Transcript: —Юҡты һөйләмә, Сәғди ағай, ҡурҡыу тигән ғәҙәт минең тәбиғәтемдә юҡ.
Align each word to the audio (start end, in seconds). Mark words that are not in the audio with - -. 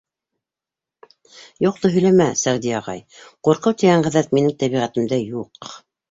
—Юҡты 1.65 1.91
һөйләмә, 1.95 2.25
Сәғди 2.43 2.73
ағай, 2.77 3.01
ҡурҡыу 3.47 3.75
тигән 3.83 4.05
ғәҙәт 4.07 4.33
минең 4.39 4.55
тәбиғәтемдә 4.65 5.21
юҡ. 5.21 5.71